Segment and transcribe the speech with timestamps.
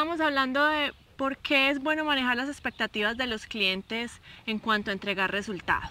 [0.00, 4.10] estábamos hablando de por qué es bueno manejar las expectativas de los clientes
[4.46, 5.90] en cuanto a entregar resultados.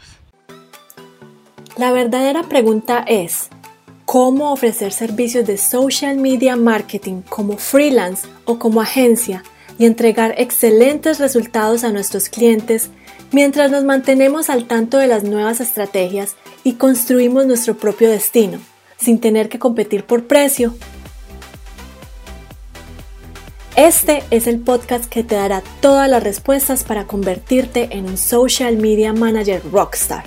[1.77, 3.49] La verdadera pregunta es,
[4.05, 9.43] ¿cómo ofrecer servicios de social media marketing como freelance o como agencia
[9.77, 12.89] y entregar excelentes resultados a nuestros clientes
[13.31, 18.57] mientras nos mantenemos al tanto de las nuevas estrategias y construimos nuestro propio destino,
[18.97, 20.73] sin tener que competir por precio?
[23.79, 28.75] Este es el podcast que te dará todas las respuestas para convertirte en un social
[28.75, 30.25] media manager rockstar.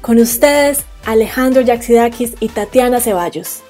[0.00, 3.62] Con ustedes, Alejandro Yaxidakis y Tatiana Ceballos.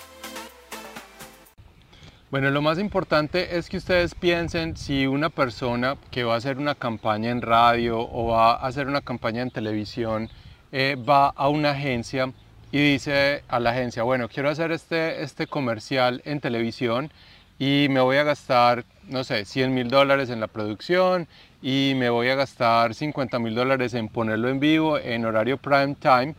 [2.31, 6.57] Bueno, lo más importante es que ustedes piensen si una persona que va a hacer
[6.57, 10.31] una campaña en radio o va a hacer una campaña en televisión
[10.71, 12.33] eh, va a una agencia
[12.71, 17.11] y dice a la agencia, bueno, quiero hacer este, este comercial en televisión
[17.59, 21.27] y me voy a gastar, no sé, 100 mil dólares en la producción
[21.61, 25.97] y me voy a gastar 50 mil dólares en ponerlo en vivo en horario prime
[26.01, 26.35] time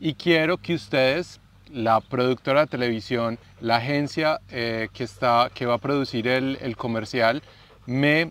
[0.00, 1.40] y quiero que ustedes
[1.72, 7.42] la productora de televisión, la agencia eh, que, está, que va a producir el, comercial,
[7.86, 8.30] me,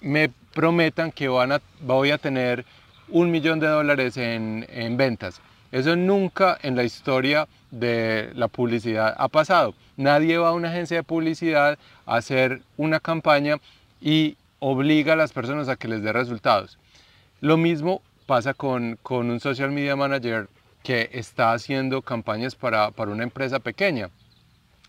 [0.00, 2.64] me prometan que van a, voy a tener
[3.08, 5.40] un millón de dólares en, en ventas.
[5.72, 9.74] Eso nunca en la historia de la publicidad ha pasado.
[9.96, 13.56] Nadie va a una agencia de publicidad a hacer una campaña
[14.00, 16.78] y obliga a las personas a que les dé resultados.
[17.40, 20.48] Lo mismo pasa con, con un social media manager
[20.82, 24.10] que está haciendo campañas para, para una empresa pequeña.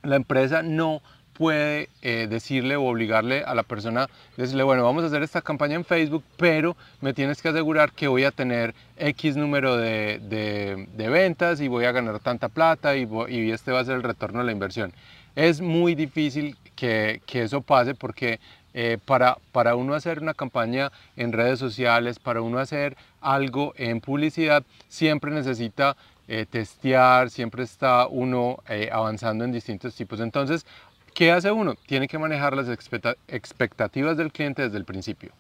[0.04, 1.02] La empresa no
[1.42, 5.74] puede eh, decirle o obligarle a la persona, decirle, bueno, vamos a hacer esta campaña
[5.74, 10.88] en Facebook, pero me tienes que asegurar que voy a tener X número de, de,
[10.96, 14.04] de ventas y voy a ganar tanta plata y, y, este va a ser el
[14.04, 14.94] retorno de la inversión.
[15.36, 18.40] Es muy difícil que, que eso pase porque
[18.76, 24.00] eh, para, para uno hacer una campaña en redes sociales, para uno hacer algo en
[24.00, 25.98] publicidad, siempre necesita
[26.34, 30.22] eh, testear, siempre está uno eh, avanzando en distintos tipos.
[30.22, 30.66] Entonces,
[31.14, 31.76] ¿qué hace uno?
[31.86, 35.32] Tiene que manejar las expectativas del cliente desde el principio.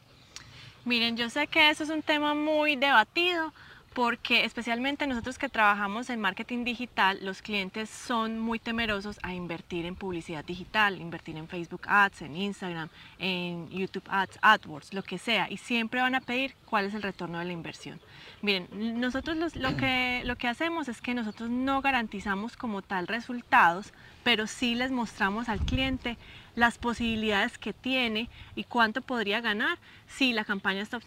[0.86, 3.54] Miren, yo sé que eso es un tema muy debatido
[3.94, 9.86] porque especialmente nosotros que trabajamos en marketing digital, los clientes son muy temerosos a invertir
[9.86, 12.90] en publicidad digital, invertir en Facebook Ads, en Instagram,
[13.20, 17.02] en YouTube Ads, AdWords, lo que sea, y siempre van a pedir cuál es el
[17.02, 18.00] retorno de la inversión.
[18.42, 18.68] Miren,
[19.00, 23.94] nosotros lo, que, lo que hacemos es que nosotros no garantizamos como tal resultados,
[24.24, 26.18] pero sí les mostramos al cliente
[26.56, 31.00] las posibilidades que tiene y cuánto podría ganar si la campaña está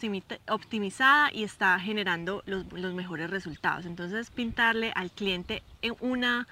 [0.48, 3.84] optimizada y está generando los, mejores resultados.
[3.84, 5.62] Entonces, pintarle al cliente
[6.00, 6.46] una,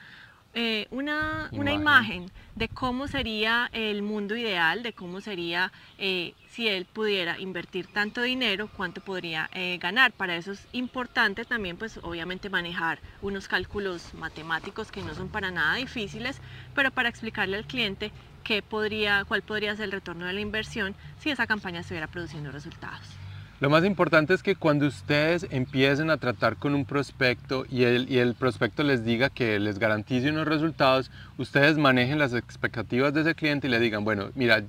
[0.54, 1.60] eh, una, imagen.
[1.60, 2.32] una, imagen.
[2.54, 8.20] de cómo sería el mundo ideal, de cómo sería eh, si él pudiera invertir tanto
[8.20, 10.12] dinero, cuánto podría eh, ganar.
[10.12, 15.50] Para eso es importante también, pues obviamente manejar unos cálculos matemáticos que no son para
[15.50, 16.40] nada difíciles,
[16.74, 18.12] pero para explicarle al cliente
[18.44, 22.50] qué podría, cuál podría ser el retorno de la inversión si esa campaña estuviera produciendo
[22.50, 23.21] resultados.
[23.62, 28.10] Lo más importante es que cuando ustedes empiecen a tratar con un prospecto y el,
[28.10, 33.20] y el prospecto les diga que les garantice unos resultados, ustedes manejen las expectativas de
[33.20, 34.64] ese cliente y le digan, bueno, mira,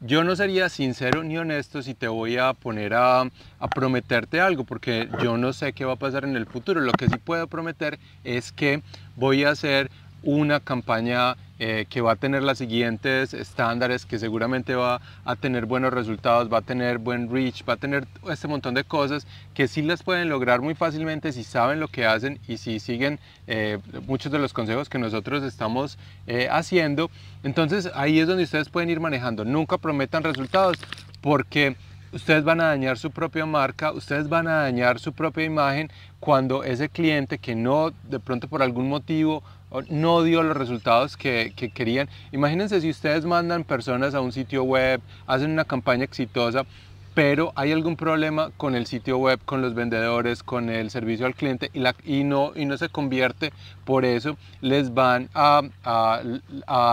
[0.00, 4.64] yo no sería sincero ni honesto si te voy a poner a, a, prometerte algo,
[4.64, 6.80] porque yo no sé qué va a pasar en el futuro.
[6.80, 8.80] Lo que sí puedo prometer es que
[9.16, 9.90] voy a hacer
[10.22, 15.66] una campaña eh, que va a tener los siguientes estándares, que seguramente va a tener
[15.66, 19.66] buenos resultados, va a tener buen reach, va a tener este montón de cosas que
[19.66, 23.18] sí las pueden lograr muy fácilmente si saben lo que hacen y si siguen
[23.48, 25.98] eh, muchos de los consejos que nosotros estamos
[26.28, 27.10] eh, haciendo.
[27.42, 29.44] Entonces ahí es donde ustedes pueden ir manejando.
[29.44, 30.78] Nunca prometan resultados
[31.20, 31.76] porque
[32.12, 35.90] ustedes van a dañar su propia marca, ustedes van a dañar su propia imagen
[36.20, 39.42] cuando ese cliente que no, de pronto por algún motivo,
[39.88, 42.08] no dio los resultados que, querían.
[42.32, 46.64] Imagínense si ustedes mandan personas a un sitio web, hacen una campaña exitosa,
[47.14, 51.34] pero hay algún problema con el sitio web, con los vendedores, con el servicio al
[51.34, 51.70] cliente
[52.04, 53.52] y, no, se convierte,
[53.84, 55.62] por eso les van a,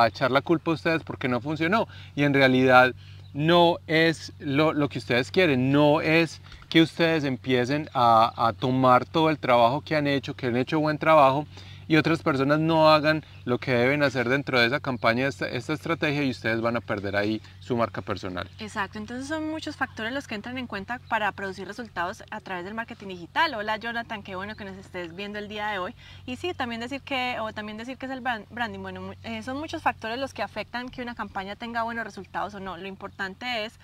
[0.07, 1.87] echar la culpa a ustedes porque no funcionó.
[2.15, 2.93] Y en realidad
[3.33, 9.37] no es lo, que ustedes quieren, no es que ustedes empiecen a tomar todo el
[9.37, 11.45] trabajo que han hecho, que han hecho buen trabajo
[11.87, 15.73] y otras personas no hagan lo que deben hacer dentro de esa campaña, esta, esta
[15.73, 18.49] estrategia y ustedes van a perder ahí su marca personal.
[18.59, 22.65] Exacto, entonces son muchos factores los que entran en cuenta para producir resultados a través
[22.65, 23.53] del marketing digital.
[23.55, 25.95] Hola Jonathan, qué bueno que nos estés viendo el día de hoy.
[26.25, 29.57] Y sí, también decir que, o también decir que es el branding, bueno, eh, son
[29.57, 32.77] muchos factores los que afectan que una campaña tenga buenos resultados o no.
[32.77, 33.79] Lo importante es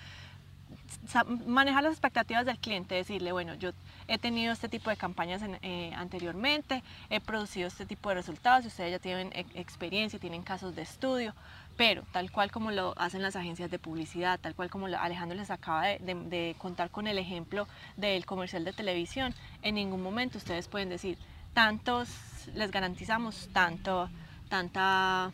[1.46, 3.70] manejar las expectativas del cliente, decirle, bueno, yo
[4.08, 8.92] he tenido este tipo de campañas eh, anteriormente, he producido este tipo de resultados, ustedes
[8.92, 11.34] ya tienen experiencia, tienen casos de estudio,
[11.76, 15.50] pero tal cual como lo hacen las agencias de publicidad, tal cual como Alejandro les
[15.50, 17.66] acaba de, contar con el ejemplo
[17.96, 21.18] del comercial de televisión, en ningún momento ustedes pueden decir,
[21.54, 22.08] tantos,
[22.54, 24.08] les garantizamos tanto,
[24.48, 25.32] tanta,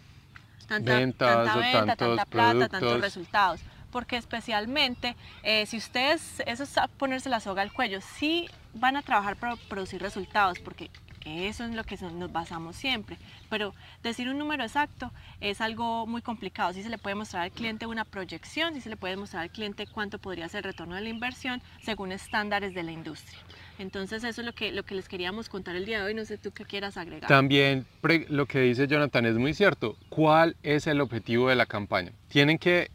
[0.66, 7.28] tanta Ventas, venta, tanta plata, tantos resultados porque especialmente eh, si ustedes, eso es ponerse
[7.28, 10.90] la soga al cuello, sí van a trabajar para producir resultados, porque
[11.24, 13.18] eso es lo que nos basamos siempre,
[13.50, 16.72] pero decir un número exacto es algo muy complicado.
[16.72, 19.50] Si se le puede mostrar al cliente una proyección, si se le puede mostrar al
[19.50, 23.38] cliente cuánto podría ser el retorno de la inversión según estándares de la industria.
[23.78, 26.24] Entonces eso es lo que, lo que les queríamos contar el día de hoy, no
[26.24, 27.28] sé tú qué quieras agregar.
[27.28, 27.86] También
[28.28, 29.96] lo que dice Jonathan es muy cierto.
[30.08, 32.12] ¿Cuál es el objetivo de la campaña?
[32.28, 32.90] Tienen que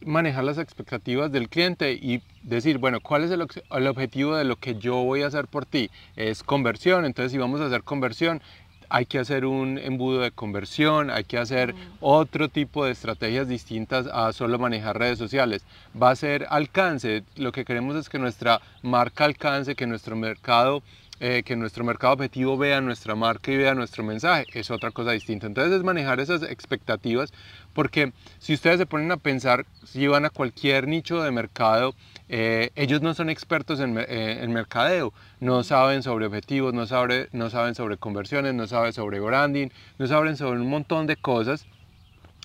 [0.00, 4.56] manejar las expectativas del cliente y decir, bueno, ¿cuál es el, el, objetivo de lo
[4.56, 5.90] que yo voy a hacer por ti?
[6.16, 8.40] Es conversión, entonces si vamos a hacer conversión,
[8.88, 11.78] hay que hacer un embudo de conversión, hay que hacer mm.
[12.00, 15.64] otro tipo de estrategias distintas a solo manejar redes sociales.
[16.00, 20.82] Va a ser alcance, lo que queremos es que nuestra marca alcance, que nuestro mercado
[21.20, 25.12] eh, que nuestro mercado objetivo vea nuestra marca y vea nuestro mensaje, es otra cosa
[25.12, 25.46] distinta.
[25.46, 27.32] Entonces es manejar esas expectativas,
[27.72, 31.94] porque si ustedes se ponen a pensar, si van a cualquier nicho de mercado,
[32.28, 37.28] eh, ellos no son expertos en, eh, en, mercadeo, no saben sobre objetivos, no, sabe,
[37.32, 39.68] no saben sobre conversiones, no saben sobre branding,
[39.98, 41.66] no saben sobre un montón de cosas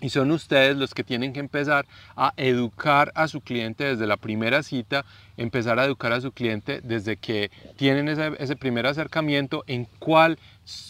[0.01, 1.85] y son ustedes los que tienen que empezar
[2.17, 5.05] a educar a su cliente desde la primera cita,
[5.37, 10.39] empezar a educar a su cliente desde que tienen ese, primer acercamiento en cuál,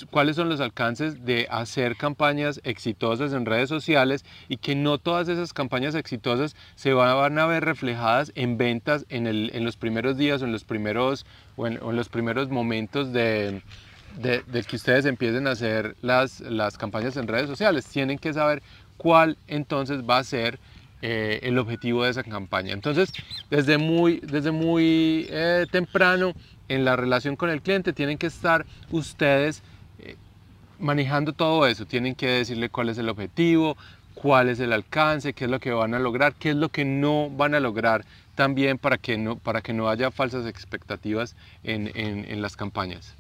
[0.10, 5.28] cuáles son los alcances de hacer campañas exitosas en redes sociales y que no todas
[5.28, 10.18] esas campañas exitosas se van a ver reflejadas en ventas en, el, en los primeros
[10.18, 11.26] días o en los primeros,
[11.58, 13.62] o en, los primeros momentos de,
[14.18, 17.86] de, que ustedes empiecen a hacer las, las campañas en redes sociales.
[17.86, 18.62] Tienen que saber
[19.02, 20.60] cuál entonces va a ser
[21.02, 22.72] eh, el objetivo de esa campaña.
[22.72, 23.12] Entonces,
[23.50, 26.34] desde muy, desde muy eh, temprano
[26.68, 29.64] en la relación con el cliente tienen que estar ustedes
[29.98, 30.18] eh,
[30.78, 33.76] manejando todo eso, tienen que decirle cuál es el objetivo,
[34.14, 36.86] cuál es el alcance, qué es lo que van a lograr, qué es lo que
[36.86, 38.06] no van a lograr
[38.36, 43.16] también para que no, para que no haya falsas expectativas en, en las campañas.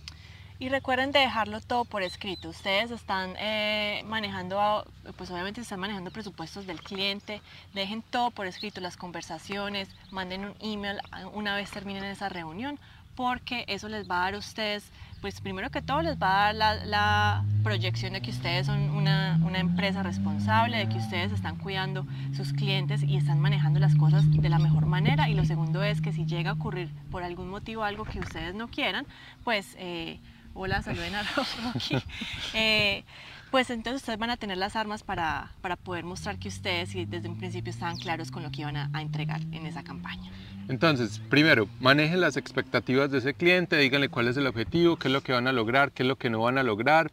[0.62, 2.50] Y recuerden de dejarlo todo por escrito.
[2.50, 4.86] Ustedes están eh, manejando,
[5.18, 7.42] pues obviamente están manejando presupuestos del cliente.
[7.74, 11.00] Dejen todo por escrito, las conversaciones, manden un email
[11.34, 12.78] una vez terminen esa reunión,
[13.16, 14.84] porque eso les va a dar a ustedes,
[15.20, 19.40] pues primero que todo les va a dar la, proyección de que ustedes son una,
[19.44, 22.06] una, empresa responsable, de que ustedes están cuidando
[22.36, 25.28] sus clientes y están manejando las cosas de la mejor manera.
[25.28, 28.54] Y lo segundo es que si llega a ocurrir por algún motivo algo que ustedes
[28.54, 29.08] no quieran,
[29.44, 29.76] pues...
[29.80, 30.20] Eh,
[30.54, 31.98] hola, saluden a Rocky,
[32.54, 33.04] eh,
[33.52, 37.28] pues entonces ustedes van a tener las armas para, para, poder mostrar que ustedes desde
[37.28, 40.32] un principio estaban claros con lo que iban a, a, entregar en esa campaña.
[40.70, 45.14] Entonces, primero, manejen las expectativas de ese cliente, díganle cuál es el objetivo, qué es
[45.14, 47.12] lo que van a lograr, qué es lo que no van a lograr.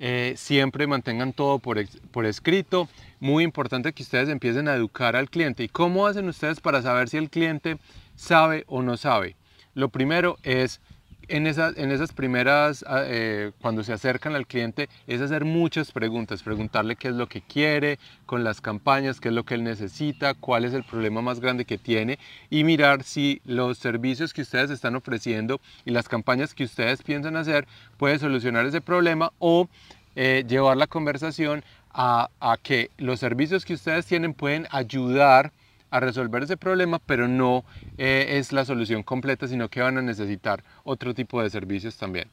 [0.00, 1.78] Eh, siempre mantengan todo por,
[2.10, 2.88] por escrito.
[3.20, 5.64] Muy importante que ustedes empiecen a educar al cliente.
[5.64, 7.78] ¿Y cómo hacen ustedes para saber si el cliente
[8.16, 9.36] sabe o no sabe?
[9.74, 10.80] Lo primero es
[11.28, 16.42] en, en esas primeras, ah, eh, cuando se acercan al cliente, es hacer muchas preguntas,
[16.42, 20.34] preguntarle qué es lo que quiere con las campañas, qué es lo que él necesita,
[20.34, 22.18] cuál es el problema más grande que tiene
[22.50, 27.36] y mirar si los servicios que ustedes están ofreciendo y las campañas que ustedes piensan
[27.36, 27.66] hacer
[27.96, 29.68] puede solucionar ese problema o
[30.16, 31.64] eh, llevar la conversación
[31.94, 32.28] a,
[32.62, 35.52] que los servicios que ustedes tienen pueden ayudar
[36.00, 37.64] resolver ese problema, pero no
[37.98, 42.28] eh, es la solución completa, sino que van a necesitar otro tipo de servicios también.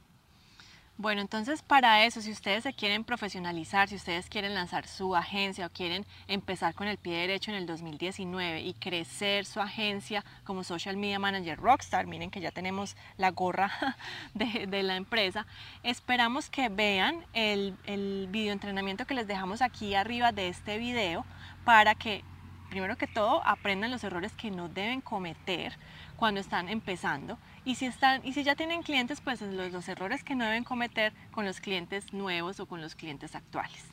[1.01, 5.65] Bueno, entonces para eso, si ustedes se quieren profesionalizar, si ustedes quieren lanzar su agencia
[5.65, 10.63] o quieren empezar con el pie derecho en el 2019 y crecer su agencia como
[10.63, 13.71] Social Media Manager Rockstar, miren que ya tenemos la gorra
[14.35, 15.47] de, de la empresa,
[15.81, 21.25] esperamos que vean el, el video entrenamiento que les dejamos aquí arriba de este video
[21.65, 22.23] para que
[22.71, 25.73] primero que todo, aprendan los errores que no deben cometer
[26.15, 30.35] cuando están empezando y si, están, y si ya tienen clientes, pues los, errores que
[30.35, 33.83] no deben cometer con los clientes nuevos o con los clientes actuales.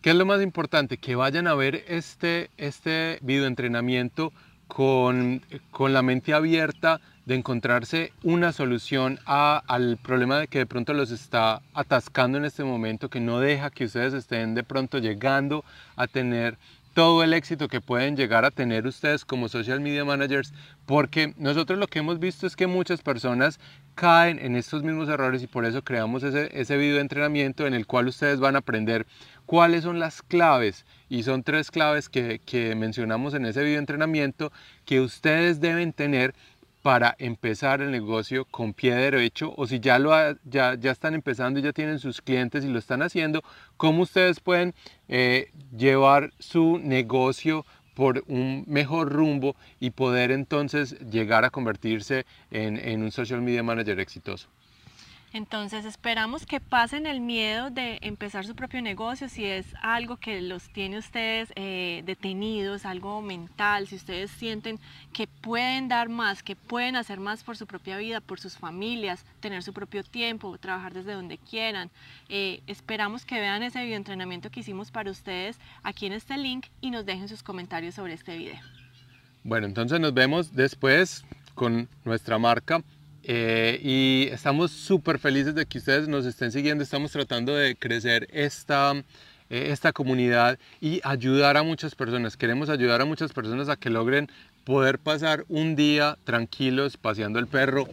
[0.00, 0.96] ¿Qué es lo más importante?
[0.96, 4.32] Que vayan a ver este, este videoentrenamiento
[4.68, 10.94] con, con la mente abierta de encontrarse una solución al problema de que de pronto
[10.94, 15.62] los está atascando en este momento, que no deja que ustedes estén de pronto llegando
[15.94, 16.56] a tener
[16.98, 20.52] todo el éxito que pueden llegar a tener ustedes como social media managers,
[20.84, 23.60] porque nosotros lo que hemos visto es que muchas personas
[23.94, 27.74] caen en estos mismos errores y por eso creamos ese, ese video de entrenamiento en
[27.74, 29.06] el cual ustedes van a aprender
[29.46, 33.78] cuáles son las claves y son tres claves que, que mencionamos en ese video de
[33.78, 34.50] entrenamiento
[34.84, 36.34] que ustedes deben tener
[36.88, 40.10] para empezar el negocio con pie derecho o si ya, lo
[40.44, 43.44] ya, ya están empezando y ya tienen sus clientes y lo están haciendo,
[43.76, 44.72] cómo ustedes pueden
[45.06, 52.78] eh, llevar su negocio por un mejor rumbo y poder entonces llegar a convertirse en,
[52.78, 54.48] en un social media manager exitoso.
[55.32, 60.40] Entonces esperamos que pasen el miedo de empezar su propio negocio, si es algo que
[60.40, 64.80] los tiene ustedes eh, detenidos, algo mental, si ustedes sienten
[65.12, 69.26] que pueden dar más, que pueden hacer más por su propia vida, por sus familias,
[69.40, 71.90] tener su propio tiempo, trabajar desde donde quieran.
[72.30, 76.90] Eh, esperamos que vean ese videoentrenamiento que hicimos para ustedes aquí en este link y
[76.90, 78.58] nos dejen sus comentarios sobre este video.
[79.44, 81.22] Bueno, entonces nos vemos después
[81.54, 82.82] con nuestra marca
[83.30, 86.82] eh, y estamos súper felices de que ustedes nos estén siguiendo.
[86.82, 88.94] Estamos tratando de crecer esta,
[89.50, 92.38] eh, esta comunidad y ayudar a muchas personas.
[92.38, 94.30] Queremos ayudar a muchas personas a que logren
[94.64, 97.86] poder pasar un día tranquilos paseando el perro.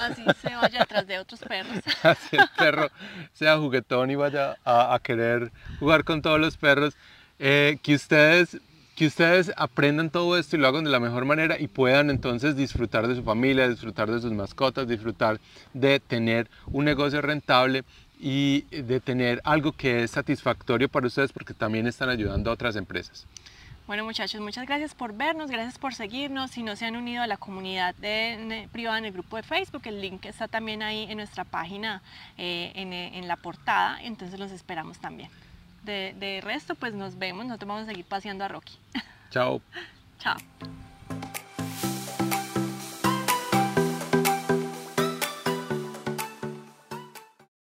[0.00, 1.82] Así se vaya atrás de otros perros.
[2.02, 2.88] Así el perro
[3.34, 6.94] sea juguetón y vaya a, querer jugar con todos los perros.
[7.38, 8.56] Eh, que ustedes
[9.02, 12.54] que ustedes aprendan todo esto y lo hagan de la mejor manera y puedan entonces
[12.54, 15.40] disfrutar de su familia, disfrutar de sus mascotas, disfrutar
[15.74, 17.82] de tener un negocio rentable
[18.20, 22.76] y de tener algo que es satisfactorio para ustedes porque también están ayudando a otras
[22.76, 23.26] empresas.
[23.88, 26.52] Bueno muchachos, muchas gracias por vernos, gracias por seguirnos.
[26.52, 29.82] Si no se han unido a la comunidad de, privada en el grupo de Facebook,
[29.86, 32.02] el link está también ahí en nuestra página,
[32.38, 35.28] eh, en, en la portada, entonces los esperamos también
[35.82, 37.46] de, resto, pues nos vemos.
[37.46, 38.78] Nosotros vamos a seguir paseando a Rocky.
[39.30, 39.60] Chao.
[40.18, 40.36] Chao.